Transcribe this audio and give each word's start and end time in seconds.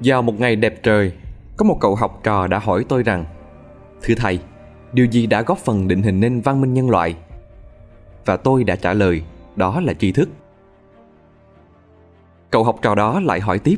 Vào 0.00 0.22
một 0.22 0.40
ngày 0.40 0.56
đẹp 0.56 0.82
trời, 0.82 1.12
có 1.56 1.64
một 1.64 1.78
cậu 1.80 1.94
học 1.94 2.20
trò 2.22 2.46
đã 2.46 2.58
hỏi 2.58 2.84
tôi 2.88 3.02
rằng 3.02 3.24
Thưa 4.02 4.14
thầy, 4.14 4.38
điều 4.92 5.06
gì 5.06 5.26
đã 5.26 5.42
góp 5.42 5.58
phần 5.58 5.88
định 5.88 6.02
hình 6.02 6.20
nên 6.20 6.40
văn 6.40 6.60
minh 6.60 6.74
nhân 6.74 6.90
loại? 6.90 7.14
Và 8.24 8.36
tôi 8.36 8.64
đã 8.64 8.76
trả 8.76 8.92
lời, 8.92 9.22
đó 9.56 9.80
là 9.80 9.94
tri 9.94 10.12
thức. 10.12 10.28
Cậu 12.50 12.64
học 12.64 12.78
trò 12.82 12.94
đó 12.94 13.20
lại 13.20 13.40
hỏi 13.40 13.58
tiếp 13.58 13.76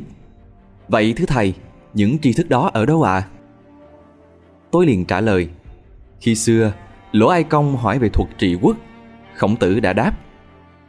Vậy 0.87 1.13
thưa 1.17 1.25
thầy, 1.25 1.53
những 1.93 2.19
tri 2.19 2.33
thức 2.33 2.49
đó 2.49 2.71
ở 2.73 2.85
đâu 2.85 3.03
ạ? 3.03 3.13
À? 3.13 3.27
Tôi 4.71 4.85
liền 4.85 5.05
trả 5.05 5.21
lời 5.21 5.49
Khi 6.21 6.35
xưa, 6.35 6.73
Lỗ 7.11 7.27
Ai 7.27 7.43
Công 7.43 7.77
hỏi 7.77 7.99
về 7.99 8.09
thuật 8.09 8.29
trị 8.37 8.57
quốc 8.61 8.77
Khổng 9.35 9.55
tử 9.55 9.79
đã 9.79 9.93
đáp 9.93 10.11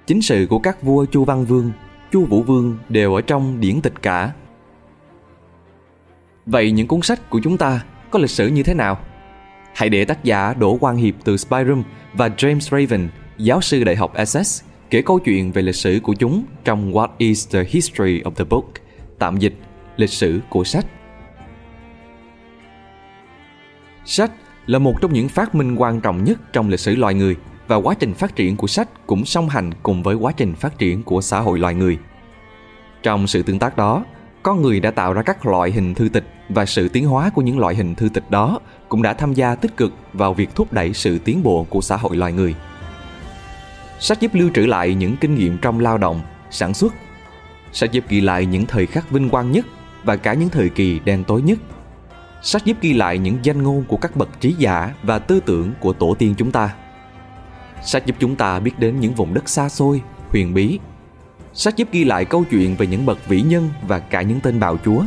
Chính 0.06 0.22
sự 0.22 0.46
của 0.50 0.58
các 0.58 0.82
vua 0.82 1.04
Chu 1.04 1.24
Văn 1.24 1.44
Vương, 1.44 1.72
Chu 2.12 2.24
Vũ 2.24 2.42
Vương 2.42 2.78
đều 2.88 3.14
ở 3.14 3.20
trong 3.20 3.60
điển 3.60 3.80
tịch 3.80 4.02
cả 4.02 4.32
Vậy 6.50 6.70
những 6.70 6.86
cuốn 6.86 7.02
sách 7.02 7.30
của 7.30 7.40
chúng 7.44 7.58
ta 7.58 7.80
có 8.10 8.18
lịch 8.18 8.30
sử 8.30 8.48
như 8.48 8.62
thế 8.62 8.74
nào? 8.74 8.98
Hãy 9.74 9.88
để 9.88 10.04
tác 10.04 10.24
giả 10.24 10.54
Đỗ 10.54 10.76
Quang 10.76 10.96
Hiệp 10.96 11.14
từ 11.24 11.36
Spyroom 11.36 11.82
và 12.12 12.28
James 12.28 12.60
Raven, 12.60 13.08
giáo 13.38 13.60
sư 13.60 13.84
đại 13.84 13.96
học 13.96 14.14
Essex, 14.14 14.62
kể 14.90 15.02
câu 15.02 15.18
chuyện 15.18 15.52
về 15.52 15.62
lịch 15.62 15.74
sử 15.74 16.00
của 16.02 16.14
chúng 16.14 16.44
trong 16.64 16.92
What 16.92 17.08
is 17.18 17.48
the 17.52 17.64
History 17.68 18.20
of 18.20 18.30
the 18.30 18.44
Book, 18.44 18.64
tạm 19.18 19.38
dịch 19.38 19.54
lịch 19.96 20.10
sử 20.10 20.40
của 20.48 20.64
sách. 20.64 20.86
Sách 24.04 24.30
là 24.66 24.78
một 24.78 24.94
trong 25.00 25.12
những 25.12 25.28
phát 25.28 25.54
minh 25.54 25.76
quan 25.76 26.00
trọng 26.00 26.24
nhất 26.24 26.52
trong 26.52 26.68
lịch 26.68 26.80
sử 26.80 26.96
loài 26.96 27.14
người 27.14 27.36
và 27.68 27.76
quá 27.76 27.94
trình 27.98 28.14
phát 28.14 28.36
triển 28.36 28.56
của 28.56 28.66
sách 28.66 28.88
cũng 29.06 29.24
song 29.24 29.48
hành 29.48 29.70
cùng 29.82 30.02
với 30.02 30.14
quá 30.14 30.32
trình 30.36 30.54
phát 30.54 30.78
triển 30.78 31.02
của 31.02 31.20
xã 31.20 31.40
hội 31.40 31.58
loài 31.58 31.74
người. 31.74 31.98
Trong 33.02 33.26
sự 33.26 33.42
tương 33.42 33.58
tác 33.58 33.76
đó, 33.76 34.04
con 34.42 34.62
người 34.62 34.80
đã 34.80 34.90
tạo 34.90 35.12
ra 35.12 35.22
các 35.22 35.46
loại 35.46 35.70
hình 35.70 35.94
thư 35.94 36.08
tịch 36.08 36.24
và 36.54 36.66
sự 36.66 36.88
tiến 36.88 37.06
hóa 37.06 37.30
của 37.30 37.42
những 37.42 37.58
loại 37.58 37.74
hình 37.74 37.94
thư 37.94 38.08
tịch 38.08 38.30
đó 38.30 38.60
cũng 38.88 39.02
đã 39.02 39.14
tham 39.14 39.32
gia 39.32 39.54
tích 39.54 39.76
cực 39.76 39.92
vào 40.12 40.34
việc 40.34 40.54
thúc 40.54 40.72
đẩy 40.72 40.94
sự 40.94 41.18
tiến 41.18 41.42
bộ 41.42 41.66
của 41.70 41.80
xã 41.80 41.96
hội 41.96 42.16
loài 42.16 42.32
người. 42.32 42.54
Sách 44.00 44.20
giúp 44.20 44.34
lưu 44.34 44.50
trữ 44.54 44.66
lại 44.66 44.94
những 44.94 45.16
kinh 45.16 45.34
nghiệm 45.34 45.58
trong 45.58 45.80
lao 45.80 45.98
động, 45.98 46.20
sản 46.50 46.74
xuất. 46.74 46.94
Sách 47.72 47.92
giúp 47.92 48.04
ghi 48.08 48.20
lại 48.20 48.46
những 48.46 48.66
thời 48.66 48.86
khắc 48.86 49.10
vinh 49.10 49.28
quang 49.28 49.52
nhất 49.52 49.66
và 50.04 50.16
cả 50.16 50.34
những 50.34 50.48
thời 50.48 50.68
kỳ 50.68 51.00
đen 51.04 51.24
tối 51.24 51.42
nhất. 51.42 51.58
Sách 52.42 52.64
giúp 52.64 52.76
ghi 52.80 52.92
lại 52.92 53.18
những 53.18 53.38
danh 53.42 53.62
ngôn 53.62 53.84
của 53.84 53.96
các 53.96 54.16
bậc 54.16 54.40
trí 54.40 54.54
giả 54.58 54.94
và 55.02 55.18
tư 55.18 55.40
tưởng 55.40 55.72
của 55.80 55.92
tổ 55.92 56.14
tiên 56.18 56.34
chúng 56.38 56.50
ta. 56.50 56.74
Sách 57.84 58.06
giúp 58.06 58.16
chúng 58.18 58.36
ta 58.36 58.60
biết 58.60 58.78
đến 58.78 59.00
những 59.00 59.14
vùng 59.14 59.34
đất 59.34 59.48
xa 59.48 59.68
xôi, 59.68 60.02
huyền 60.28 60.54
bí. 60.54 60.78
Sách 61.54 61.76
giúp 61.76 61.88
ghi 61.92 62.04
lại 62.04 62.24
câu 62.24 62.44
chuyện 62.50 62.76
về 62.76 62.86
những 62.86 63.06
bậc 63.06 63.28
vĩ 63.28 63.42
nhân 63.42 63.68
và 63.88 63.98
cả 63.98 64.22
những 64.22 64.40
tên 64.40 64.60
bạo 64.60 64.76
chúa. 64.84 65.02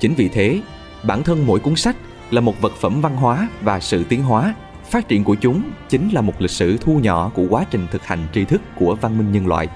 Chính 0.00 0.14
vì 0.14 0.28
thế, 0.28 0.60
bản 1.02 1.22
thân 1.22 1.46
mỗi 1.46 1.60
cuốn 1.60 1.76
sách 1.76 1.96
là 2.30 2.40
một 2.40 2.60
vật 2.60 2.72
phẩm 2.72 3.00
văn 3.00 3.16
hóa 3.16 3.48
và 3.62 3.80
sự 3.80 4.04
tiến 4.04 4.22
hóa. 4.22 4.54
Phát 4.90 5.08
triển 5.08 5.24
của 5.24 5.34
chúng 5.34 5.62
chính 5.88 6.08
là 6.12 6.20
một 6.20 6.32
lịch 6.38 6.50
sử 6.50 6.76
thu 6.76 6.98
nhỏ 6.98 7.30
của 7.34 7.46
quá 7.50 7.64
trình 7.70 7.86
thực 7.90 8.04
hành 8.04 8.26
tri 8.34 8.44
thức 8.44 8.62
của 8.78 8.96
văn 9.00 9.18
minh 9.18 9.32
nhân 9.32 9.46
loại. 9.46 9.68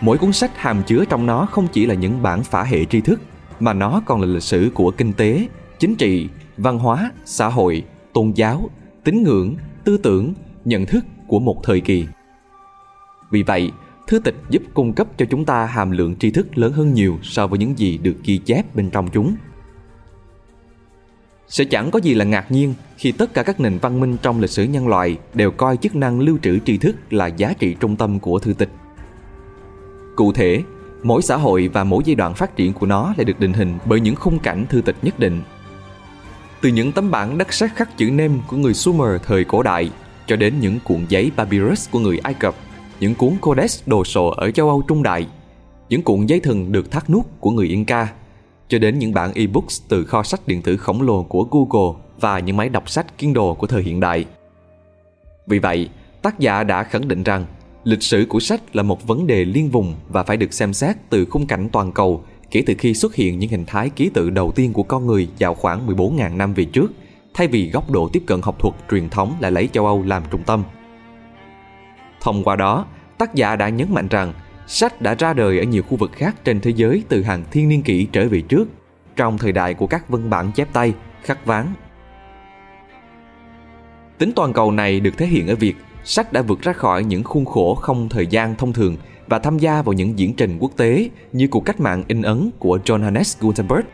Mỗi 0.00 0.18
cuốn 0.18 0.32
sách 0.32 0.50
hàm 0.56 0.82
chứa 0.82 1.04
trong 1.04 1.26
nó 1.26 1.46
không 1.46 1.68
chỉ 1.72 1.86
là 1.86 1.94
những 1.94 2.22
bản 2.22 2.42
phả 2.42 2.64
hệ 2.64 2.84
tri 2.84 3.00
thức 3.00 3.20
mà 3.60 3.72
nó 3.72 4.02
còn 4.06 4.20
là 4.20 4.26
lịch 4.26 4.42
sử 4.42 4.70
của 4.74 4.90
kinh 4.90 5.12
tế 5.12 5.48
chính 5.78 5.96
trị 5.96 6.28
văn 6.56 6.78
hóa 6.78 7.10
xã 7.24 7.48
hội 7.48 7.84
tôn 8.12 8.32
giáo 8.34 8.70
tín 9.04 9.22
ngưỡng 9.22 9.54
tư 9.84 9.96
tưởng 9.96 10.34
nhận 10.64 10.86
thức 10.86 11.04
của 11.26 11.38
một 11.38 11.56
thời 11.64 11.80
kỳ. 11.80 12.06
Vì 13.30 13.42
vậy 13.42 13.72
thư 14.12 14.18
tịch 14.18 14.34
giúp 14.50 14.62
cung 14.74 14.92
cấp 14.92 15.06
cho 15.16 15.26
chúng 15.30 15.44
ta 15.44 15.66
hàm 15.66 15.90
lượng 15.90 16.16
tri 16.16 16.30
thức 16.30 16.58
lớn 16.58 16.72
hơn 16.72 16.94
nhiều 16.94 17.18
so 17.22 17.46
với 17.46 17.58
những 17.58 17.78
gì 17.78 17.98
được 17.98 18.14
ghi 18.24 18.38
chép 18.38 18.74
bên 18.74 18.90
trong 18.90 19.08
chúng 19.12 19.34
sẽ 21.48 21.64
chẳng 21.64 21.90
có 21.90 21.98
gì 21.98 22.14
là 22.14 22.24
ngạc 22.24 22.50
nhiên 22.50 22.74
khi 22.96 23.12
tất 23.12 23.34
cả 23.34 23.42
các 23.42 23.60
nền 23.60 23.78
văn 23.78 24.00
minh 24.00 24.16
trong 24.22 24.40
lịch 24.40 24.50
sử 24.50 24.64
nhân 24.64 24.88
loại 24.88 25.18
đều 25.34 25.50
coi 25.50 25.76
chức 25.76 25.94
năng 25.94 26.20
lưu 26.20 26.38
trữ 26.42 26.58
tri 26.58 26.76
thức 26.78 26.96
là 27.10 27.26
giá 27.26 27.52
trị 27.58 27.76
trung 27.80 27.96
tâm 27.96 28.20
của 28.20 28.38
thư 28.38 28.52
tịch. 28.52 28.68
Cụ 30.16 30.32
thể, 30.32 30.62
mỗi 31.02 31.22
xã 31.22 31.36
hội 31.36 31.68
và 31.72 31.84
mỗi 31.84 32.02
giai 32.06 32.14
đoạn 32.14 32.34
phát 32.34 32.56
triển 32.56 32.72
của 32.72 32.86
nó 32.86 33.14
lại 33.16 33.24
được 33.24 33.40
định 33.40 33.52
hình 33.52 33.78
bởi 33.84 34.00
những 34.00 34.16
khung 34.16 34.38
cảnh 34.38 34.66
thư 34.68 34.80
tịch 34.80 34.96
nhất 35.02 35.18
định. 35.18 35.42
Từ 36.60 36.68
những 36.68 36.92
tấm 36.92 37.10
bản 37.10 37.38
đất 37.38 37.52
sét 37.52 37.70
khắc 37.74 37.96
chữ 37.96 38.10
nêm 38.10 38.32
của 38.48 38.56
người 38.56 38.74
Sumer 38.74 39.22
thời 39.26 39.44
cổ 39.44 39.62
đại 39.62 39.90
cho 40.26 40.36
đến 40.36 40.54
những 40.60 40.78
cuộn 40.84 41.06
giấy 41.08 41.30
papyrus 41.36 41.90
của 41.90 41.98
người 41.98 42.18
Ai 42.18 42.34
Cập, 42.34 42.54
những 43.02 43.14
cuốn 43.14 43.36
codex 43.40 43.82
đồ 43.86 44.04
sộ 44.04 44.28
ở 44.28 44.50
châu 44.50 44.68
Âu 44.68 44.82
Trung 44.88 45.02
Đại, 45.02 45.26
những 45.88 46.02
cuộn 46.02 46.26
giấy 46.26 46.40
thừng 46.40 46.72
được 46.72 46.90
thắt 46.90 47.10
nút 47.10 47.40
của 47.40 47.50
người 47.50 47.66
Inca– 47.66 48.12
cho 48.72 48.78
đến 48.78 48.98
những 48.98 49.14
bản 49.14 49.32
e-books 49.34 49.82
từ 49.88 50.04
kho 50.04 50.22
sách 50.22 50.40
điện 50.46 50.62
tử 50.62 50.76
khổng 50.76 51.02
lồ 51.02 51.22
của 51.22 51.46
Google 51.50 52.00
và 52.20 52.38
những 52.38 52.56
máy 52.56 52.68
đọc 52.68 52.90
sách 52.90 53.18
Kindle 53.18 53.54
của 53.58 53.66
thời 53.66 53.82
hiện 53.82 54.00
đại. 54.00 54.24
Vì 55.46 55.58
vậy, 55.58 55.88
tác 56.22 56.38
giả 56.38 56.64
đã 56.64 56.82
khẳng 56.82 57.08
định 57.08 57.22
rằng 57.22 57.44
lịch 57.84 58.02
sử 58.02 58.26
của 58.28 58.40
sách 58.40 58.76
là 58.76 58.82
một 58.82 59.06
vấn 59.06 59.26
đề 59.26 59.44
liên 59.44 59.70
vùng 59.70 59.94
và 60.08 60.22
phải 60.22 60.36
được 60.36 60.52
xem 60.52 60.72
xét 60.72 60.96
từ 61.10 61.24
khung 61.24 61.46
cảnh 61.46 61.68
toàn 61.72 61.92
cầu 61.92 62.24
kể 62.50 62.62
từ 62.66 62.74
khi 62.78 62.94
xuất 62.94 63.14
hiện 63.14 63.38
những 63.38 63.50
hình 63.50 63.64
thái 63.66 63.90
ký 63.90 64.10
tự 64.14 64.30
đầu 64.30 64.52
tiên 64.52 64.72
của 64.72 64.82
con 64.82 65.06
người 65.06 65.28
vào 65.38 65.54
khoảng 65.54 65.86
14.000 65.86 66.36
năm 66.36 66.54
về 66.54 66.64
trước, 66.64 66.92
thay 67.34 67.46
vì 67.46 67.70
góc 67.70 67.90
độ 67.90 68.08
tiếp 68.12 68.22
cận 68.26 68.40
học 68.42 68.58
thuật 68.58 68.74
truyền 68.90 69.08
thống 69.08 69.34
lại 69.40 69.50
lấy 69.50 69.68
châu 69.72 69.86
Âu 69.86 70.02
làm 70.02 70.22
trung 70.30 70.42
tâm. 70.46 70.64
Thông 72.22 72.44
qua 72.44 72.56
đó, 72.56 72.86
tác 73.18 73.34
giả 73.34 73.56
đã 73.56 73.68
nhấn 73.68 73.94
mạnh 73.94 74.08
rằng 74.08 74.32
Sách 74.66 75.00
đã 75.00 75.14
ra 75.14 75.32
đời 75.32 75.58
ở 75.58 75.64
nhiều 75.64 75.82
khu 75.82 75.96
vực 75.96 76.10
khác 76.14 76.34
trên 76.44 76.60
thế 76.60 76.72
giới 76.76 77.02
từ 77.08 77.22
hàng 77.22 77.44
thiên 77.50 77.68
niên 77.68 77.82
kỷ 77.82 78.06
trở 78.12 78.28
về 78.28 78.40
trước, 78.40 78.68
trong 79.16 79.38
thời 79.38 79.52
đại 79.52 79.74
của 79.74 79.86
các 79.86 80.08
văn 80.08 80.30
bản 80.30 80.52
chép 80.52 80.68
tay, 80.72 80.94
khắc 81.22 81.46
ván. 81.46 81.66
Tính 84.18 84.32
toàn 84.36 84.52
cầu 84.52 84.70
này 84.70 85.00
được 85.00 85.18
thể 85.18 85.26
hiện 85.26 85.48
ở 85.48 85.54
việc 85.54 85.76
sách 86.04 86.32
đã 86.32 86.42
vượt 86.42 86.62
ra 86.62 86.72
khỏi 86.72 87.04
những 87.04 87.24
khuôn 87.24 87.44
khổ 87.44 87.74
không 87.74 88.08
thời 88.08 88.26
gian 88.26 88.54
thông 88.54 88.72
thường 88.72 88.96
và 89.26 89.38
tham 89.38 89.58
gia 89.58 89.82
vào 89.82 89.92
những 89.92 90.18
diễn 90.18 90.34
trình 90.34 90.58
quốc 90.58 90.72
tế 90.76 91.10
như 91.32 91.48
cuộc 91.50 91.64
cách 91.64 91.80
mạng 91.80 92.04
in 92.08 92.22
ấn 92.22 92.50
của 92.58 92.78
Johannes 92.84 93.36
Gutenberg, 93.40 93.86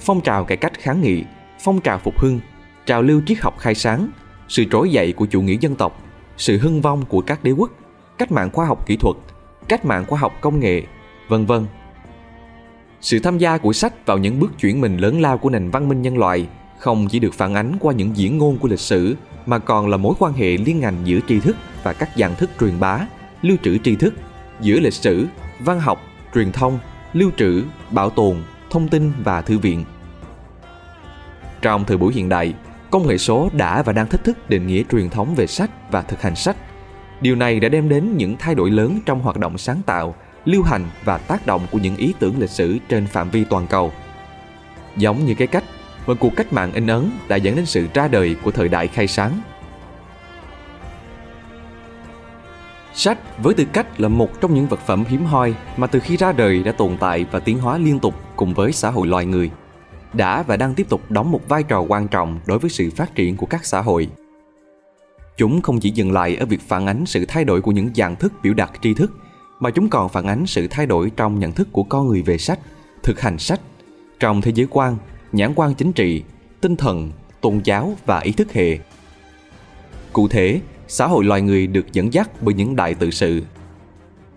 phong 0.00 0.20
trào 0.20 0.44
cải 0.44 0.56
cách 0.56 0.78
kháng 0.78 1.00
nghị, 1.00 1.24
phong 1.60 1.80
trào 1.80 1.98
phục 1.98 2.18
hưng, 2.18 2.40
trào 2.86 3.02
lưu 3.02 3.22
triết 3.26 3.38
học 3.40 3.58
khai 3.58 3.74
sáng, 3.74 4.10
sự 4.48 4.64
trỗi 4.70 4.90
dậy 4.90 5.12
của 5.12 5.26
chủ 5.26 5.42
nghĩa 5.42 5.56
dân 5.60 5.74
tộc, 5.76 6.02
sự 6.36 6.58
hưng 6.58 6.80
vong 6.80 7.04
của 7.08 7.20
các 7.20 7.44
đế 7.44 7.50
quốc, 7.50 7.70
cách 8.18 8.32
mạng 8.32 8.50
khoa 8.52 8.66
học 8.66 8.86
kỹ 8.86 8.96
thuật 8.96 9.16
cách 9.68 9.84
mạng 9.84 10.04
khoa 10.08 10.18
học 10.18 10.32
công 10.40 10.60
nghệ, 10.60 10.82
vân 11.28 11.46
vân. 11.46 11.66
Sự 13.00 13.18
tham 13.20 13.38
gia 13.38 13.58
của 13.58 13.72
sách 13.72 14.06
vào 14.06 14.18
những 14.18 14.40
bước 14.40 14.58
chuyển 14.60 14.80
mình 14.80 14.96
lớn 14.96 15.20
lao 15.20 15.38
của 15.38 15.50
nền 15.50 15.70
văn 15.70 15.88
minh 15.88 16.02
nhân 16.02 16.18
loại 16.18 16.46
không 16.78 17.08
chỉ 17.08 17.18
được 17.18 17.34
phản 17.34 17.54
ánh 17.54 17.76
qua 17.80 17.92
những 17.92 18.16
diễn 18.16 18.38
ngôn 18.38 18.58
của 18.58 18.68
lịch 18.68 18.80
sử 18.80 19.16
mà 19.46 19.58
còn 19.58 19.88
là 19.88 19.96
mối 19.96 20.14
quan 20.18 20.32
hệ 20.32 20.56
liên 20.56 20.80
ngành 20.80 20.96
giữa 21.04 21.18
tri 21.28 21.40
thức 21.40 21.56
và 21.82 21.92
các 21.92 22.08
dạng 22.16 22.34
thức 22.34 22.50
truyền 22.60 22.80
bá, 22.80 23.00
lưu 23.42 23.56
trữ 23.62 23.78
tri 23.78 23.96
thức 23.96 24.14
giữa 24.60 24.80
lịch 24.80 24.94
sử, 24.94 25.26
văn 25.60 25.80
học, 25.80 26.00
truyền 26.34 26.52
thông, 26.52 26.78
lưu 27.12 27.30
trữ, 27.36 27.62
bảo 27.90 28.10
tồn, 28.10 28.36
thông 28.70 28.88
tin 28.88 29.12
và 29.24 29.42
thư 29.42 29.58
viện. 29.58 29.84
Trong 31.62 31.84
thời 31.84 31.96
buổi 31.96 32.12
hiện 32.12 32.28
đại, 32.28 32.54
công 32.92 33.06
nghệ 33.06 33.18
số 33.18 33.50
đã 33.52 33.82
và 33.82 33.92
đang 33.92 34.06
thách 34.06 34.24
thức 34.24 34.50
định 34.50 34.66
nghĩa 34.66 34.82
truyền 34.90 35.10
thống 35.10 35.34
về 35.34 35.46
sách 35.46 35.70
và 35.90 36.02
thực 36.02 36.22
hành 36.22 36.36
sách 36.36 36.56
Điều 37.22 37.36
này 37.36 37.60
đã 37.60 37.68
đem 37.68 37.88
đến 37.88 38.16
những 38.16 38.36
thay 38.38 38.54
đổi 38.54 38.70
lớn 38.70 38.98
trong 39.06 39.20
hoạt 39.20 39.38
động 39.38 39.58
sáng 39.58 39.80
tạo, 39.86 40.14
lưu 40.44 40.62
hành 40.62 40.90
và 41.04 41.18
tác 41.18 41.46
động 41.46 41.66
của 41.70 41.78
những 41.78 41.96
ý 41.96 42.14
tưởng 42.18 42.38
lịch 42.38 42.50
sử 42.50 42.78
trên 42.88 43.06
phạm 43.06 43.30
vi 43.30 43.44
toàn 43.44 43.66
cầu. 43.66 43.92
Giống 44.96 45.24
như 45.24 45.34
cái 45.34 45.46
cách 45.46 45.64
mà 46.06 46.14
cuộc 46.14 46.36
cách 46.36 46.52
mạng 46.52 46.72
in 46.72 46.86
ấn 46.86 47.10
đã 47.28 47.36
dẫn 47.36 47.56
đến 47.56 47.66
sự 47.66 47.86
ra 47.94 48.08
đời 48.08 48.36
của 48.44 48.50
thời 48.50 48.68
đại 48.68 48.88
khai 48.88 49.06
sáng. 49.06 49.40
Sách 52.94 53.18
với 53.38 53.54
tư 53.54 53.64
cách 53.72 54.00
là 54.00 54.08
một 54.08 54.40
trong 54.40 54.54
những 54.54 54.66
vật 54.66 54.80
phẩm 54.86 55.04
hiếm 55.08 55.24
hoi 55.24 55.54
mà 55.76 55.86
từ 55.86 56.00
khi 56.00 56.16
ra 56.16 56.32
đời 56.32 56.62
đã 56.62 56.72
tồn 56.72 56.96
tại 57.00 57.26
và 57.30 57.40
tiến 57.40 57.58
hóa 57.58 57.78
liên 57.78 57.98
tục 57.98 58.14
cùng 58.36 58.54
với 58.54 58.72
xã 58.72 58.90
hội 58.90 59.06
loài 59.06 59.26
người, 59.26 59.50
đã 60.12 60.42
và 60.42 60.56
đang 60.56 60.74
tiếp 60.74 60.88
tục 60.88 61.00
đóng 61.08 61.30
một 61.30 61.48
vai 61.48 61.62
trò 61.62 61.80
quan 61.80 62.08
trọng 62.08 62.40
đối 62.46 62.58
với 62.58 62.70
sự 62.70 62.90
phát 62.96 63.14
triển 63.14 63.36
của 63.36 63.46
các 63.46 63.64
xã 63.64 63.80
hội 63.80 64.08
Chúng 65.36 65.60
không 65.62 65.80
chỉ 65.80 65.90
dừng 65.90 66.12
lại 66.12 66.36
ở 66.36 66.46
việc 66.46 66.60
phản 66.60 66.86
ánh 66.86 67.06
sự 67.06 67.24
thay 67.28 67.44
đổi 67.44 67.60
của 67.60 67.72
những 67.72 67.90
dạng 67.94 68.16
thức 68.16 68.32
biểu 68.42 68.54
đạt 68.54 68.70
tri 68.82 68.94
thức, 68.94 69.12
mà 69.60 69.70
chúng 69.70 69.88
còn 69.88 70.08
phản 70.08 70.26
ánh 70.26 70.46
sự 70.46 70.66
thay 70.70 70.86
đổi 70.86 71.10
trong 71.16 71.38
nhận 71.38 71.52
thức 71.52 71.68
của 71.72 71.82
con 71.82 72.08
người 72.08 72.22
về 72.22 72.38
sách, 72.38 72.58
thực 73.02 73.20
hành 73.20 73.38
sách, 73.38 73.60
trong 74.20 74.40
thế 74.40 74.52
giới 74.54 74.66
quan, 74.70 74.96
nhãn 75.32 75.52
quan 75.54 75.74
chính 75.74 75.92
trị, 75.92 76.22
tinh 76.60 76.76
thần, 76.76 77.10
tôn 77.40 77.60
giáo 77.64 77.94
và 78.06 78.20
ý 78.20 78.32
thức 78.32 78.52
hệ. 78.52 78.78
Cụ 80.12 80.28
thể, 80.28 80.60
xã 80.88 81.06
hội 81.06 81.24
loài 81.24 81.42
người 81.42 81.66
được 81.66 81.92
dẫn 81.92 82.12
dắt 82.12 82.30
bởi 82.40 82.54
những 82.54 82.76
đại 82.76 82.94
tự 82.94 83.10
sự. 83.10 83.42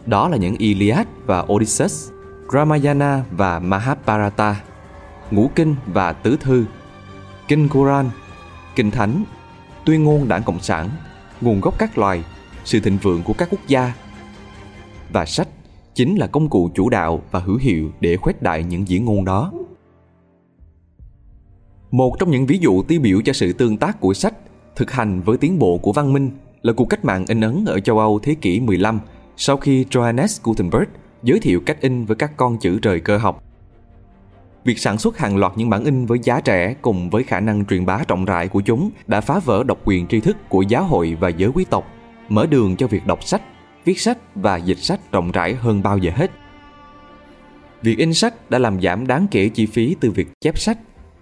Đó 0.05 0.29
là 0.29 0.37
những 0.37 0.55
Iliad 0.57 1.07
và 1.25 1.45
Odysseus, 1.53 2.09
Ramayana 2.53 3.23
và 3.31 3.59
Mahabharata, 3.59 4.61
Ngũ 5.31 5.49
Kinh 5.55 5.75
và 5.85 6.13
Tứ 6.13 6.37
Thư, 6.39 6.65
Kinh 7.47 7.69
Quran, 7.69 8.09
Kinh 8.75 8.91
Thánh 8.91 9.23
tuyên 9.85 10.03
ngôn 10.03 10.27
đảng 10.27 10.43
Cộng 10.43 10.59
sản, 10.59 10.89
nguồn 11.41 11.61
gốc 11.61 11.79
các 11.79 11.97
loài, 11.97 12.23
sự 12.63 12.79
thịnh 12.79 12.97
vượng 13.01 13.23
của 13.23 13.33
các 13.33 13.47
quốc 13.51 13.61
gia. 13.67 13.93
Và 15.11 15.25
sách 15.25 15.47
chính 15.93 16.15
là 16.15 16.27
công 16.27 16.49
cụ 16.49 16.69
chủ 16.75 16.89
đạo 16.89 17.21
và 17.31 17.39
hữu 17.39 17.57
hiệu 17.57 17.91
để 17.99 18.17
khuếch 18.17 18.41
đại 18.41 18.63
những 18.63 18.87
diễn 18.87 19.05
ngôn 19.05 19.25
đó. 19.25 19.51
Một 21.91 22.15
trong 22.19 22.31
những 22.31 22.45
ví 22.45 22.57
dụ 22.57 22.83
tiêu 22.83 23.01
biểu 23.01 23.21
cho 23.25 23.33
sự 23.33 23.53
tương 23.53 23.77
tác 23.77 23.99
của 23.99 24.13
sách 24.13 24.33
thực 24.75 24.91
hành 24.91 25.21
với 25.21 25.37
tiến 25.37 25.59
bộ 25.59 25.77
của 25.77 25.91
văn 25.91 26.13
minh 26.13 26.31
là 26.61 26.73
cuộc 26.73 26.85
cách 26.85 27.05
mạng 27.05 27.25
in 27.27 27.41
ấn 27.41 27.65
ở 27.65 27.79
châu 27.79 27.99
Âu 27.99 28.19
thế 28.23 28.35
kỷ 28.35 28.59
15 28.59 28.99
sau 29.37 29.57
khi 29.57 29.85
Johannes 29.89 30.39
Gutenberg 30.43 30.89
giới 31.23 31.39
thiệu 31.39 31.61
cách 31.65 31.81
in 31.81 32.05
với 32.05 32.15
các 32.15 32.37
con 32.37 32.57
chữ 32.57 32.79
trời 32.81 32.99
cơ 32.99 33.17
học. 33.17 33.43
Việc 34.65 34.79
sản 34.79 34.97
xuất 34.97 35.17
hàng 35.17 35.37
loạt 35.37 35.51
những 35.55 35.69
bản 35.69 35.83
in 35.83 36.05
với 36.05 36.19
giá 36.23 36.41
rẻ 36.45 36.75
cùng 36.81 37.09
với 37.09 37.23
khả 37.23 37.39
năng 37.39 37.65
truyền 37.65 37.85
bá 37.85 37.99
rộng 38.07 38.25
rãi 38.25 38.47
của 38.47 38.61
chúng 38.61 38.89
đã 39.07 39.21
phá 39.21 39.39
vỡ 39.39 39.63
độc 39.63 39.77
quyền 39.85 40.07
tri 40.07 40.19
thức 40.19 40.37
của 40.49 40.61
giáo 40.61 40.83
hội 40.83 41.17
và 41.19 41.29
giới 41.29 41.49
quý 41.53 41.65
tộc, 41.69 41.91
mở 42.29 42.45
đường 42.45 42.75
cho 42.75 42.87
việc 42.87 43.07
đọc 43.07 43.23
sách, 43.23 43.41
viết 43.85 43.99
sách 43.99 44.17
và 44.35 44.57
dịch 44.57 44.77
sách 44.77 45.11
rộng 45.11 45.31
rãi 45.31 45.53
hơn 45.53 45.83
bao 45.83 45.97
giờ 45.97 46.11
hết. 46.15 46.31
Việc 47.81 47.97
in 47.97 48.13
sách 48.13 48.49
đã 48.49 48.59
làm 48.59 48.81
giảm 48.81 49.07
đáng 49.07 49.27
kể 49.31 49.49
chi 49.49 49.65
phí 49.65 49.95
từ 49.99 50.11
việc 50.11 50.27
chép 50.41 50.57
sách, 50.57 50.77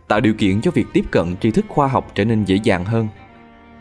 tạo 0.07 0.19
điều 0.19 0.33
kiện 0.33 0.61
cho 0.61 0.71
việc 0.71 0.85
tiếp 0.93 1.05
cận 1.11 1.35
tri 1.41 1.51
thức 1.51 1.65
khoa 1.69 1.87
học 1.87 2.11
trở 2.15 2.25
nên 2.25 2.45
dễ 2.45 2.59
dàng 2.63 2.85
hơn. 2.85 3.07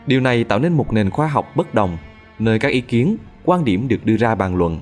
Điều 0.07 0.21
này 0.21 0.43
tạo 0.43 0.59
nên 0.59 0.73
một 0.73 0.93
nền 0.93 1.09
khoa 1.09 1.27
học 1.27 1.55
bất 1.55 1.73
đồng, 1.73 1.97
nơi 2.39 2.59
các 2.59 2.71
ý 2.71 2.81
kiến, 2.81 3.17
quan 3.45 3.65
điểm 3.65 3.87
được 3.87 4.05
đưa 4.05 4.17
ra 4.17 4.35
bàn 4.35 4.55
luận 4.55 4.79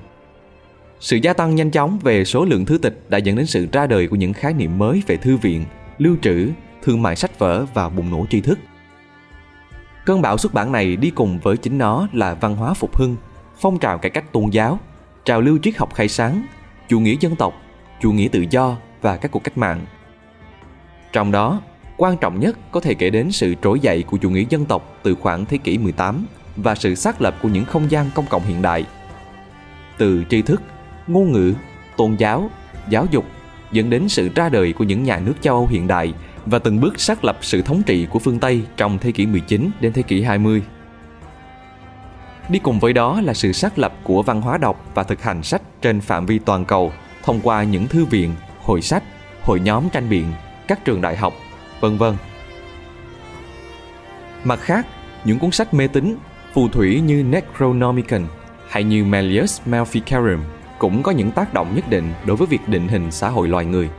sự 1.01 1.17
gia 1.17 1.33
tăng 1.33 1.55
nhanh 1.55 1.71
chóng 1.71 1.99
về 1.99 2.25
số 2.25 2.45
lượng 2.45 2.65
thư 2.65 2.77
tịch 2.77 3.09
đã 3.09 3.17
dẫn 3.17 3.35
đến 3.35 3.45
sự 3.45 3.67
ra 3.71 3.87
đời 3.87 4.07
của 4.07 4.15
những 4.15 4.33
khái 4.33 4.53
niệm 4.53 4.77
mới 4.77 5.03
về 5.07 5.17
thư 5.17 5.37
viện, 5.37 5.65
lưu 5.97 6.15
trữ, 6.21 6.49
thương 6.81 7.01
mại 7.01 7.15
sách 7.15 7.39
vở 7.39 7.65
và 7.73 7.89
bùng 7.89 8.11
nổ 8.11 8.25
tri 8.29 8.41
thức. 8.41 8.59
Cơn 10.05 10.21
bão 10.21 10.37
xuất 10.37 10.53
bản 10.53 10.71
này 10.71 10.95
đi 10.95 11.09
cùng 11.09 11.39
với 11.39 11.57
chính 11.57 11.77
nó 11.77 12.07
là 12.13 12.33
văn 12.33 12.55
hóa 12.55 12.73
phục 12.73 12.97
hưng, 12.97 13.15
phong 13.59 13.79
trào 13.79 13.97
cải 13.97 14.09
cách 14.09 14.33
tôn 14.33 14.49
giáo, 14.49 14.79
trào 15.25 15.41
lưu 15.41 15.57
triết 15.63 15.77
học 15.77 15.93
khai 15.93 16.07
sáng, 16.07 16.45
chủ 16.89 16.99
nghĩa 16.99 17.15
dân 17.19 17.35
tộc, 17.35 17.53
chủ 18.01 18.11
nghĩa 18.11 18.27
tự 18.27 18.45
do 18.49 18.77
và 19.01 19.17
các 19.17 19.31
cuộc 19.31 19.43
cách 19.43 19.57
mạng. 19.57 19.85
Trong 21.11 21.31
đó, 21.31 21.61
quan 21.97 22.17
trọng 22.17 22.39
nhất 22.39 22.57
có 22.71 22.79
thể 22.79 22.93
kể 22.93 23.09
đến 23.09 23.31
sự 23.31 23.55
trỗi 23.63 23.79
dậy 23.79 24.03
của 24.03 24.17
chủ 24.17 24.29
nghĩa 24.29 24.45
dân 24.49 24.65
tộc 24.65 24.99
từ 25.03 25.15
khoảng 25.15 25.45
thế 25.45 25.57
kỷ 25.57 25.77
18 25.77 26.25
và 26.55 26.75
sự 26.75 26.95
xác 26.95 27.21
lập 27.21 27.35
của 27.41 27.49
những 27.49 27.65
không 27.65 27.91
gian 27.91 28.09
công 28.15 28.25
cộng 28.29 28.43
hiện 28.43 28.61
đại. 28.61 28.85
Từ 29.97 30.23
tri 30.29 30.41
thức 30.41 30.61
ngôn 31.07 31.31
ngữ, 31.31 31.53
tôn 31.97 32.15
giáo, 32.15 32.49
giáo 32.89 33.05
dục 33.11 33.25
dẫn 33.71 33.89
đến 33.89 34.09
sự 34.09 34.29
ra 34.35 34.49
đời 34.49 34.73
của 34.73 34.83
những 34.83 35.03
nhà 35.03 35.19
nước 35.19 35.33
châu 35.41 35.55
Âu 35.55 35.67
hiện 35.67 35.87
đại 35.87 36.13
và 36.45 36.59
từng 36.59 36.79
bước 36.79 36.99
xác 36.99 37.25
lập 37.25 37.37
sự 37.41 37.61
thống 37.61 37.83
trị 37.85 38.07
của 38.09 38.19
phương 38.19 38.39
Tây 38.39 38.61
trong 38.77 38.97
thế 38.97 39.11
kỷ 39.11 39.25
19 39.25 39.69
đến 39.79 39.93
thế 39.93 40.01
kỷ 40.01 40.21
20. 40.21 40.63
Đi 42.49 42.59
cùng 42.59 42.79
với 42.79 42.93
đó 42.93 43.21
là 43.21 43.33
sự 43.33 43.51
xác 43.51 43.79
lập 43.79 43.93
của 44.03 44.23
văn 44.23 44.41
hóa 44.41 44.57
đọc 44.57 44.91
và 44.93 45.03
thực 45.03 45.21
hành 45.21 45.43
sách 45.43 45.61
trên 45.81 46.01
phạm 46.01 46.25
vi 46.25 46.39
toàn 46.39 46.65
cầu 46.65 46.91
thông 47.23 47.39
qua 47.43 47.63
những 47.63 47.87
thư 47.87 48.05
viện, 48.05 48.33
hội 48.59 48.81
sách, 48.81 49.03
hội 49.41 49.59
nhóm 49.59 49.89
tranh 49.89 50.09
biện, 50.09 50.25
các 50.67 50.85
trường 50.85 51.01
đại 51.01 51.17
học, 51.17 51.33
vân 51.79 51.97
vân. 51.97 52.15
Mặt 54.43 54.59
khác, 54.59 54.87
những 55.25 55.39
cuốn 55.39 55.51
sách 55.51 55.73
mê 55.73 55.87
tín, 55.87 56.15
phù 56.53 56.67
thủy 56.67 57.01
như 57.01 57.23
Necronomicon 57.23 58.27
hay 58.69 58.83
như 58.83 59.03
Malleus 59.03 59.61
Maleficarum 59.65 60.39
cũng 60.81 61.03
có 61.03 61.11
những 61.11 61.31
tác 61.31 61.53
động 61.53 61.75
nhất 61.75 61.89
định 61.89 62.13
đối 62.25 62.37
với 62.37 62.47
việc 62.47 62.67
định 62.67 62.87
hình 62.87 63.11
xã 63.11 63.29
hội 63.29 63.47
loài 63.47 63.65
người. 63.65 63.89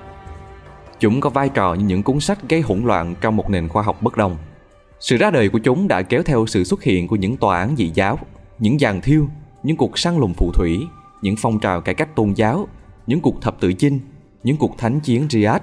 Chúng 1.00 1.20
có 1.20 1.30
vai 1.30 1.48
trò 1.48 1.74
như 1.74 1.84
những 1.84 2.02
cuốn 2.02 2.20
sách 2.20 2.38
gây 2.48 2.60
hỗn 2.60 2.84
loạn 2.84 3.14
trong 3.20 3.36
một 3.36 3.50
nền 3.50 3.68
khoa 3.68 3.82
học 3.82 4.02
bất 4.02 4.16
đồng. 4.16 4.36
Sự 5.00 5.16
ra 5.16 5.30
đời 5.30 5.48
của 5.48 5.58
chúng 5.58 5.88
đã 5.88 6.02
kéo 6.02 6.22
theo 6.22 6.46
sự 6.46 6.64
xuất 6.64 6.82
hiện 6.82 7.08
của 7.08 7.16
những 7.16 7.36
tòa 7.36 7.58
án 7.58 7.76
dị 7.76 7.90
giáo, 7.94 8.18
những 8.58 8.80
giàn 8.80 9.00
thiêu, 9.00 9.28
những 9.62 9.76
cuộc 9.76 9.98
săn 9.98 10.18
lùng 10.18 10.34
phù 10.34 10.52
thủy, 10.52 10.86
những 11.22 11.36
phong 11.38 11.58
trào 11.58 11.80
cải 11.80 11.94
cách 11.94 12.16
tôn 12.16 12.32
giáo, 12.32 12.68
những 13.06 13.20
cuộc 13.20 13.42
thập 13.42 13.60
tự 13.60 13.72
chinh, 13.72 14.00
những 14.44 14.56
cuộc 14.56 14.78
thánh 14.78 15.00
chiến 15.00 15.26
Riyadh. 15.30 15.62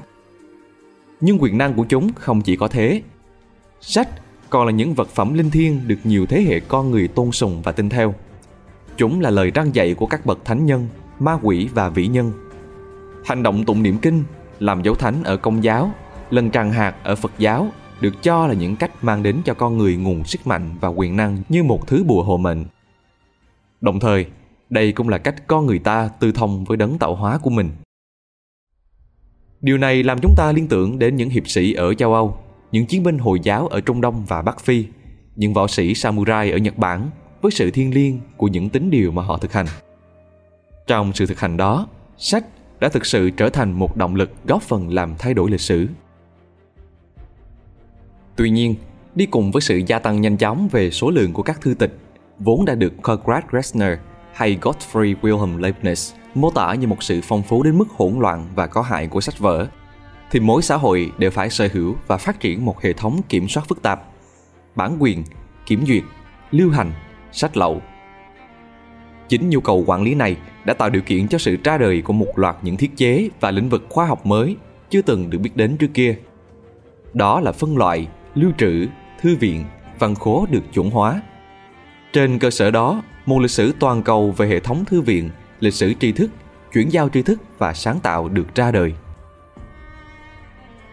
Nhưng 1.21 1.37
quyền 1.41 1.57
năng 1.57 1.73
của 1.73 1.85
chúng 1.89 2.13
không 2.13 2.41
chỉ 2.41 2.55
có 2.55 2.67
thế. 2.67 3.01
Sách 3.81 4.09
còn 4.49 4.65
là 4.65 4.71
những 4.71 4.93
vật 4.93 5.07
phẩm 5.09 5.33
linh 5.33 5.49
thiêng 5.49 5.87
được 5.87 5.99
nhiều 6.03 6.25
thế 6.25 6.41
hệ 6.41 6.59
con 6.59 6.91
người 6.91 7.07
tôn 7.07 7.31
sùng 7.31 7.61
và 7.61 7.71
tin 7.71 7.89
theo. 7.89 8.13
Chúng 8.97 9.19
là 9.19 9.29
lời 9.29 9.51
răng 9.51 9.75
dạy 9.75 9.93
của 9.93 10.05
các 10.05 10.25
bậc 10.25 10.45
thánh 10.45 10.65
nhân 10.65 10.87
ma 11.19 11.39
quỷ 11.41 11.69
và 11.73 11.89
vĩ 11.89 12.07
nhân. 12.07 12.31
Hành 13.25 13.43
động 13.43 13.65
tụng 13.65 13.83
niệm 13.83 13.97
kinh, 14.01 14.23
làm 14.59 14.81
dấu 14.81 14.95
thánh 14.95 15.23
ở 15.23 15.37
công 15.37 15.63
giáo, 15.63 15.91
lần 16.29 16.51
tràng 16.51 16.71
hạt 16.71 16.95
ở 17.03 17.15
Phật 17.15 17.31
giáo 17.37 17.67
được 18.01 18.23
cho 18.23 18.47
là 18.47 18.53
những 18.53 18.75
cách 18.75 19.03
mang 19.03 19.23
đến 19.23 19.35
cho 19.45 19.53
con 19.53 19.77
người 19.77 19.95
nguồn 19.95 20.23
sức 20.23 20.47
mạnh 20.47 20.75
và 20.81 20.87
quyền 20.87 21.15
năng 21.15 21.37
như 21.49 21.63
một 21.63 21.87
thứ 21.87 22.03
bùa 22.03 22.23
hộ 22.23 22.37
mệnh. 22.37 22.65
Đồng 23.81 23.99
thời, 23.99 24.25
đây 24.69 24.91
cũng 24.91 25.09
là 25.09 25.17
cách 25.17 25.47
con 25.47 25.65
người 25.65 25.79
ta 25.79 26.09
tư 26.19 26.31
thông 26.31 26.63
với 26.63 26.77
đấng 26.77 26.97
tạo 26.97 27.15
hóa 27.15 27.37
của 27.37 27.49
mình. 27.49 27.69
Điều 29.61 29.77
này 29.77 30.03
làm 30.03 30.19
chúng 30.21 30.33
ta 30.37 30.51
liên 30.51 30.67
tưởng 30.67 30.99
đến 30.99 31.15
những 31.15 31.29
hiệp 31.29 31.47
sĩ 31.47 31.73
ở 31.73 31.93
châu 31.93 32.13
Âu, 32.13 32.37
những 32.71 32.85
chiến 32.85 33.03
binh 33.03 33.17
Hồi 33.17 33.39
giáo 33.43 33.67
ở 33.67 33.81
Trung 33.81 34.01
Đông 34.01 34.25
và 34.27 34.41
Bắc 34.41 34.59
Phi, 34.59 34.85
những 35.35 35.53
võ 35.53 35.67
sĩ 35.67 35.93
samurai 35.93 36.51
ở 36.51 36.57
Nhật 36.57 36.77
Bản 36.77 37.09
với 37.41 37.51
sự 37.51 37.71
thiêng 37.71 37.93
liêng 37.93 38.19
của 38.37 38.47
những 38.47 38.69
tính 38.69 38.89
điều 38.89 39.11
mà 39.11 39.21
họ 39.21 39.37
thực 39.37 39.53
hành. 39.53 39.65
Trong 40.89 41.13
sự 41.13 41.25
thực 41.25 41.39
hành 41.39 41.57
đó, 41.57 41.87
sách 42.17 42.45
đã 42.79 42.89
thực 42.89 43.05
sự 43.05 43.29
trở 43.29 43.49
thành 43.49 43.71
một 43.71 43.97
động 43.97 44.15
lực 44.15 44.31
góp 44.45 44.61
phần 44.61 44.93
làm 44.93 45.15
thay 45.19 45.33
đổi 45.33 45.51
lịch 45.51 45.61
sử. 45.61 45.87
Tuy 48.35 48.49
nhiên, 48.49 48.75
đi 49.15 49.25
cùng 49.25 49.51
với 49.51 49.61
sự 49.61 49.81
gia 49.87 49.99
tăng 49.99 50.21
nhanh 50.21 50.37
chóng 50.37 50.67
về 50.71 50.91
số 50.91 51.09
lượng 51.09 51.33
của 51.33 51.43
các 51.43 51.61
thư 51.61 51.73
tịch, 51.73 51.97
vốn 52.39 52.65
đã 52.65 52.75
được 52.75 52.93
Konrad 53.01 53.43
Gessner 53.51 53.99
hay 54.33 54.57
Gottfried 54.61 55.15
Wilhelm 55.21 55.57
Leibniz 55.57 56.15
mô 56.35 56.51
tả 56.51 56.73
như 56.73 56.87
một 56.87 57.03
sự 57.03 57.21
phong 57.23 57.43
phú 57.43 57.63
đến 57.63 57.77
mức 57.77 57.87
hỗn 57.97 58.19
loạn 58.19 58.47
và 58.55 58.67
có 58.67 58.81
hại 58.81 59.07
của 59.07 59.21
sách 59.21 59.39
vở, 59.39 59.67
thì 60.31 60.39
mỗi 60.39 60.61
xã 60.61 60.75
hội 60.75 61.11
đều 61.17 61.31
phải 61.31 61.49
sở 61.49 61.67
hữu 61.73 61.95
và 62.07 62.17
phát 62.17 62.39
triển 62.39 62.65
một 62.65 62.81
hệ 62.81 62.93
thống 62.93 63.21
kiểm 63.29 63.47
soát 63.47 63.63
phức 63.67 63.81
tạp, 63.81 64.03
bản 64.75 64.97
quyền, 64.99 65.23
kiểm 65.65 65.85
duyệt, 65.85 66.03
lưu 66.51 66.71
hành, 66.71 66.91
sách 67.31 67.57
lậu 67.57 67.81
Chính 69.29 69.49
nhu 69.49 69.59
cầu 69.59 69.83
quản 69.87 70.01
lý 70.01 70.15
này 70.15 70.37
đã 70.65 70.73
tạo 70.73 70.89
điều 70.89 71.01
kiện 71.01 71.27
cho 71.27 71.37
sự 71.37 71.57
ra 71.63 71.77
đời 71.77 72.01
của 72.01 72.13
một 72.13 72.39
loạt 72.39 72.55
những 72.61 72.77
thiết 72.77 72.97
chế 72.97 73.29
và 73.39 73.51
lĩnh 73.51 73.69
vực 73.69 73.85
khoa 73.89 74.05
học 74.05 74.25
mới 74.25 74.55
chưa 74.89 75.01
từng 75.01 75.29
được 75.29 75.37
biết 75.37 75.55
đến 75.55 75.77
trước 75.77 75.89
kia. 75.93 76.15
Đó 77.13 77.39
là 77.39 77.51
phân 77.51 77.77
loại, 77.77 78.07
lưu 78.35 78.51
trữ, 78.57 78.87
thư 79.21 79.35
viện, 79.35 79.65
văn 79.99 80.15
khố 80.15 80.47
được 80.51 80.73
chuẩn 80.73 80.89
hóa. 80.89 81.21
Trên 82.13 82.39
cơ 82.39 82.49
sở 82.49 82.71
đó, 82.71 83.01
một 83.25 83.39
lịch 83.39 83.51
sử 83.51 83.73
toàn 83.79 84.03
cầu 84.03 84.31
về 84.31 84.47
hệ 84.47 84.59
thống 84.59 84.85
thư 84.85 85.01
viện, 85.01 85.29
lịch 85.59 85.73
sử 85.73 85.93
tri 85.99 86.11
thức, 86.11 86.29
chuyển 86.73 86.91
giao 86.91 87.09
tri 87.09 87.21
thức 87.21 87.41
và 87.57 87.73
sáng 87.73 87.99
tạo 87.99 88.29
được 88.29 88.55
ra 88.55 88.71
đời. 88.71 88.93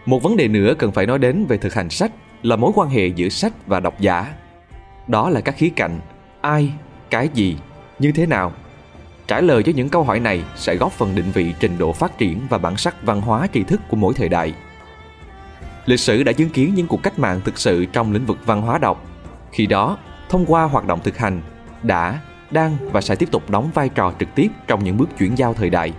Một 0.05 0.23
vấn 0.23 0.37
đề 0.37 0.47
nữa 0.47 0.73
cần 0.77 0.91
phải 0.91 1.05
nói 1.05 1.19
đến 1.19 1.45
về 1.45 1.57
thực 1.57 1.73
hành 1.73 1.89
sách 1.89 2.11
là 2.43 2.55
mối 2.55 2.71
quan 2.75 2.89
hệ 2.89 3.07
giữa 3.07 3.29
sách 3.29 3.67
và 3.67 3.79
độc 3.79 3.99
giả. 3.99 4.33
Đó 5.07 5.29
là 5.29 5.41
các 5.41 5.57
khía 5.57 5.69
cạnh 5.75 5.99
ai, 6.41 6.71
cái 7.09 7.29
gì 7.33 7.57
như 7.99 8.11
thế 8.11 8.25
nào? 8.25 8.53
Trả 9.27 9.41
lời 9.41 9.63
cho 9.63 9.71
những 9.75 9.89
câu 9.89 10.03
hỏi 10.03 10.19
này 10.19 10.43
sẽ 10.55 10.75
góp 10.75 10.91
phần 10.91 11.15
định 11.15 11.31
vị 11.33 11.53
trình 11.59 11.77
độ 11.77 11.93
phát 11.93 12.17
triển 12.17 12.41
và 12.49 12.57
bản 12.57 12.77
sắc 12.77 12.95
văn 13.03 13.21
hóa 13.21 13.47
tri 13.53 13.63
thức 13.63 13.81
của 13.89 13.97
mỗi 13.97 14.13
thời 14.13 14.29
đại. 14.29 14.53
Lịch 15.85 15.99
sử 15.99 16.23
đã 16.23 16.31
chứng 16.31 16.49
kiến 16.49 16.75
những 16.75 16.87
cuộc 16.87 17.03
cách 17.03 17.19
mạng 17.19 17.41
thực 17.45 17.59
sự 17.59 17.85
trong 17.85 18.11
lĩnh 18.11 18.25
vực 18.25 18.37
văn 18.45 18.61
hóa 18.61 18.77
đọc. 18.77 19.05
Khi 19.51 19.65
đó, 19.65 19.97
thông 20.29 20.45
qua 20.45 20.63
hoạt 20.63 20.87
động 20.87 20.99
thực 21.03 21.17
hành, 21.17 21.41
đã, 21.83 22.19
đang 22.51 22.77
và 22.91 23.01
sẽ 23.01 23.15
tiếp 23.15 23.31
tục 23.31 23.49
đóng 23.49 23.69
vai 23.73 23.89
trò 23.89 24.13
trực 24.19 24.35
tiếp 24.35 24.47
trong 24.67 24.83
những 24.83 24.97
bước 24.97 25.09
chuyển 25.17 25.37
giao 25.37 25.53
thời 25.53 25.69
đại. 25.69 25.93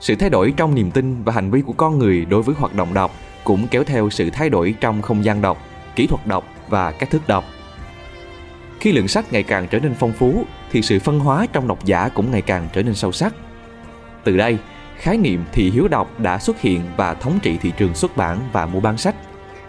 Sự 0.00 0.16
thay 0.16 0.30
đổi 0.30 0.54
trong 0.56 0.74
niềm 0.74 0.90
tin 0.90 1.22
và 1.24 1.32
hành 1.32 1.50
vi 1.50 1.62
của 1.62 1.72
con 1.72 1.98
người 1.98 2.24
đối 2.24 2.42
với 2.42 2.54
hoạt 2.58 2.74
động 2.74 2.94
đọc 2.94 3.10
cũng 3.44 3.66
kéo 3.68 3.84
theo 3.84 4.10
sự 4.10 4.30
thay 4.30 4.50
đổi 4.50 4.74
trong 4.80 5.02
không 5.02 5.24
gian 5.24 5.42
đọc, 5.42 5.58
kỹ 5.96 6.06
thuật 6.06 6.26
đọc 6.26 6.44
và 6.68 6.90
cách 6.90 7.10
thức 7.10 7.22
đọc. 7.28 7.44
Khi 8.80 8.92
lượng 8.92 9.08
sách 9.08 9.32
ngày 9.32 9.42
càng 9.42 9.68
trở 9.70 9.78
nên 9.78 9.94
phong 9.98 10.12
phú 10.12 10.44
thì 10.74 10.82
sự 10.82 10.98
phân 10.98 11.20
hóa 11.20 11.46
trong 11.52 11.68
độc 11.68 11.84
giả 11.84 12.08
cũng 12.08 12.30
ngày 12.30 12.42
càng 12.42 12.68
trở 12.72 12.82
nên 12.82 12.94
sâu 12.94 13.12
sắc. 13.12 13.34
Từ 14.24 14.36
đây, 14.36 14.58
khái 14.96 15.16
niệm 15.16 15.44
thị 15.52 15.70
hiếu 15.70 15.88
đọc 15.88 16.20
đã 16.20 16.38
xuất 16.38 16.60
hiện 16.60 16.80
và 16.96 17.14
thống 17.14 17.38
trị 17.42 17.58
thị 17.60 17.72
trường 17.76 17.94
xuất 17.94 18.16
bản 18.16 18.38
và 18.52 18.66
mua 18.66 18.80
bán 18.80 18.98
sách. 18.98 19.14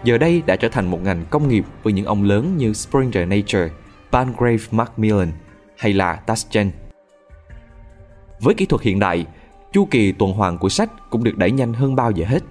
Giờ 0.04 0.18
đây 0.18 0.42
đã 0.46 0.56
trở 0.56 0.68
thành 0.68 0.90
một 0.90 1.02
ngành 1.02 1.24
công 1.30 1.48
nghiệp 1.48 1.64
với 1.82 1.92
những 1.92 2.06
ông 2.06 2.22
lớn 2.22 2.56
như 2.56 2.72
Springer 2.72 3.28
Nature, 3.28 3.68
Palgrave 4.12 4.64
Macmillan 4.70 5.32
hay 5.76 5.92
là 5.92 6.14
taschen. 6.14 6.70
Với 8.40 8.54
kỹ 8.54 8.66
thuật 8.66 8.82
hiện 8.82 8.98
đại, 8.98 9.26
chu 9.72 9.84
kỳ 9.90 10.12
tuần 10.12 10.32
hoàn 10.32 10.58
của 10.58 10.68
sách 10.68 11.10
cũng 11.10 11.24
được 11.24 11.36
đẩy 11.36 11.50
nhanh 11.50 11.72
hơn 11.72 11.96
bao 11.96 12.10
giờ 12.10 12.24
hết. 12.28 12.42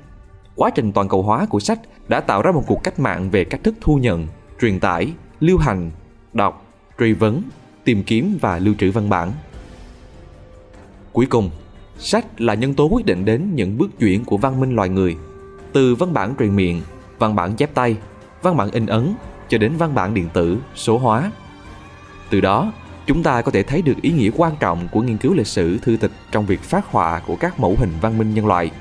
Quá 0.55 0.69
trình 0.69 0.91
toàn 0.91 1.07
cầu 1.07 1.21
hóa 1.21 1.45
của 1.45 1.59
sách 1.59 1.79
đã 2.07 2.19
tạo 2.19 2.41
ra 2.41 2.51
một 2.51 2.63
cuộc 2.67 2.83
cách 2.83 2.99
mạng 2.99 3.29
về 3.29 3.43
cách 3.43 3.63
thức 3.63 3.75
thu 3.81 3.95
nhận, 3.95 4.27
truyền 4.61 4.79
tải, 4.79 5.13
lưu 5.39 5.57
hành 5.57 5.91
đọc, 6.33 6.65
truy 6.99 7.13
vấn, 7.13 7.41
tìm 7.85 8.03
kiếm 8.03 8.37
và 8.41 8.59
lưu 8.59 8.73
trữ 8.79 8.91
văn 8.91 9.09
bản. 9.09 9.31
Cuối 11.11 11.25
cùng, 11.25 11.49
sách 11.97 12.41
là 12.41 12.53
nhân 12.53 12.73
tố 12.73 12.85
quyết 12.85 13.05
định 13.05 13.25
đến 13.25 13.55
những 13.55 13.77
bước 13.77 13.99
chuyển 13.99 14.25
của 14.25 14.37
văn 14.37 14.59
minh 14.59 14.75
loài 14.75 14.89
người, 14.89 15.15
từ 15.73 15.95
văn 15.95 16.13
bản 16.13 16.33
truyền 16.39 16.55
miệng, 16.55 16.81
văn 17.19 17.35
bản 17.35 17.55
chép 17.55 17.73
tay, 17.73 17.97
văn 18.41 18.57
bản 18.57 18.71
in 18.71 18.85
ấn 18.85 19.13
cho 19.49 19.57
đến 19.57 19.73
văn 19.77 19.95
bản 19.95 20.13
điện 20.13 20.29
tử, 20.33 20.57
số 20.75 20.97
hóa. 20.97 21.31
Từ 22.29 22.41
đó, 22.41 22.73
chúng 23.05 23.23
ta 23.23 23.41
có 23.41 23.51
thể 23.51 23.63
thấy 23.63 23.81
được 23.81 24.01
ý 24.01 24.11
nghĩa 24.11 24.29
quan 24.37 24.53
trọng 24.59 24.87
của 24.91 25.01
nghiên 25.01 25.17
cứu 25.17 25.33
lịch 25.33 25.47
sử 25.47 25.77
thư 25.77 25.97
tịch 25.97 26.11
trong 26.31 26.45
việc 26.45 26.61
phát 26.61 26.85
họa 26.85 27.21
của 27.27 27.35
các 27.35 27.59
mẫu 27.59 27.75
hình 27.79 27.91
văn 28.01 28.17
minh 28.17 28.33
nhân 28.33 28.45
loại. 28.45 28.71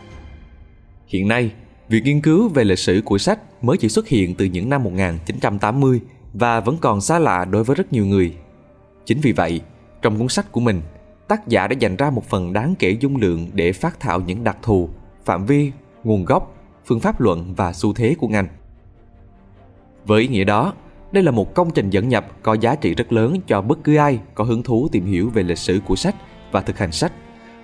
Hiện 1.07 1.29
nay, 1.29 1.51
việc 1.89 2.03
nghiên 2.05 2.21
cứu 2.21 2.49
về 2.49 2.65
lịch 2.65 2.79
sử 2.79 3.03
của 3.05 3.19
sách 3.19 3.39
mới 3.63 3.77
chỉ 3.77 3.89
xuất 3.89 4.09
hiện 4.09 4.35
từ 4.35 4.45
những 4.45 4.71
năm 4.71 4.83
1980 4.83 6.01
và 6.33 6.61
vẫn 6.61 6.77
còn 6.81 7.01
xa 7.01 7.19
lạ 7.19 7.45
đối 7.45 7.65
với 7.65 7.77
rất 7.77 7.93
nhiều 7.93 8.07
người. 8.07 8.35
Chính 9.07 9.21
vì 9.21 9.33
vậy, 9.33 9.61
trong 10.03 10.19
cuốn 10.19 10.29
sách 10.29 10.53
của 10.53 10.61
mình, 10.61 10.81
tác 11.29 11.49
giả 11.49 11.69
đã 11.69 11.77
dành 11.79 11.97
ra 11.97 12.11
một 12.11 12.25
phần 12.25 12.53
đáng 12.53 12.75
kể 12.79 12.97
dung 13.01 13.17
lượng 13.17 13.49
để 13.53 13.73
phát 13.73 14.01
thảo 14.01 14.21
những 14.21 14.45
đặc 14.45 14.57
thù, 14.63 14.89
phạm 15.25 15.47
vi, 15.47 15.73
nguồn 16.05 16.25
gốc, 16.25 16.55
phương 16.85 17.01
pháp 17.01 17.21
luận 17.21 17.55
và 17.55 17.73
xu 17.73 17.93
thế 17.93 18.15
của 18.19 18.29
ngành. 18.29 18.49
Với 20.07 20.23
ý 20.23 20.29
nghĩa 20.29 20.45
đó, 20.45 20.73
đây 21.13 21.23
là 21.23 21.31
một 21.31 21.55
công 21.55 21.71
trình 21.71 21.91
dẫn 21.91 22.09
nhập 22.09 22.27
có 22.43 22.55
giá 22.55 22.75
trị 22.75 22.95
rất 22.95 23.13
lớn 23.13 23.41
cho 23.47 23.61
bất 23.61 23.79
cứ 23.85 23.97
ai 23.97 24.19
có 24.35 24.45
hứng 24.45 24.63
thú 24.63 24.89
tìm 24.93 25.07
hiểu 25.07 25.31
về 25.31 25.43
lịch 25.43 25.59
sử 25.59 25.81
của 25.87 25.97
sách 25.97 26.15
và 26.53 26.61
thực 26.61 26.79
hành 26.79 26.93
sách. 26.93 27.13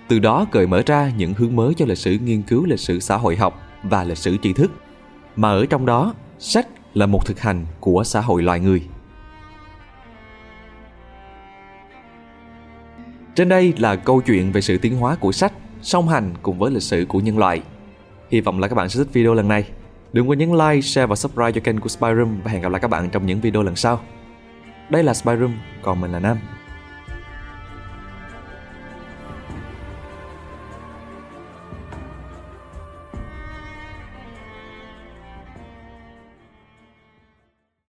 Từ 0.09 0.19
đó 0.19 0.47
cởi 0.51 0.67
mở 0.67 0.83
ra 0.87 1.13
những 1.17 1.35
hướng 1.35 1.57
mới 1.57 1.75
cho 1.75 1.87
lịch 1.87 1.99
sử 1.99 2.19
nghiên 2.25 2.43
cứu 2.43 2.65
lịch 2.65 2.81
sử 2.81 3.01
xã 3.01 3.17
hội 3.17 3.37
học 3.37 3.61
và 3.83 4.05
lịch 4.05 4.19
sử 4.19 4.37
tri 4.43 4.53
thức. 4.53 4.71
Mà 5.37 5.51
ở 5.51 5.67
trong 5.67 5.87
đó, 5.87 6.15
sách 6.39 6.67
là 6.95 7.07
một 7.07 7.27
thực 7.27 7.41
hành 7.41 7.67
của 7.81 8.05
xã 8.05 8.21
hội 8.21 8.43
loài 8.43 8.61
người. 8.61 8.83
Trên 13.35 13.49
đây 13.49 13.73
là 13.79 13.97
câu 13.97 14.21
chuyện 14.21 14.53
về 14.53 14.61
sự 14.61 14.79
tiến 14.79 14.97
hóa 14.97 15.17
của 15.21 15.33
sách 15.33 15.53
song 15.83 16.09
hành 16.09 16.35
cùng 16.43 16.59
với 16.59 16.71
lịch 16.71 16.83
sử 16.83 17.05
của 17.09 17.21
nhân 17.21 17.39
loại. 17.39 17.63
Hy 18.31 18.41
vọng 18.41 18.61
là 18.61 18.69
các 18.69 18.75
bạn 18.75 18.89
sẽ 18.89 18.99
thích 18.99 19.13
video 19.13 19.35
lần 19.35 19.49
này. 19.49 19.65
Đừng 20.13 20.29
quên 20.29 20.39
nhấn 20.39 20.53
like, 20.53 20.81
share 20.81 21.07
và 21.07 21.17
subscribe 21.17 21.53
cho 21.53 21.61
kênh 21.61 21.81
của 21.81 21.89
Spyroom 21.89 22.41
và 22.45 22.51
hẹn 22.51 22.63
gặp 22.63 22.73
lại 22.73 22.81
các 22.81 22.89
bạn 22.89 23.11
trong 23.11 23.27
những 23.27 23.41
video 23.41 23.63
lần 23.63 23.77
sau. 23.77 24.01
Đây 24.91 25.03
là 25.03 25.15
Spyroom, 25.15 25.53
còn 25.83 26.01
mình 26.01 26.13
là 26.13 26.19
Nam. 26.19 26.37